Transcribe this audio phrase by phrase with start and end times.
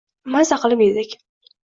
[0.35, 1.13] Maza qilib yedik.